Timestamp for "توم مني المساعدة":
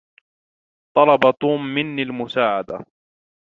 1.39-2.85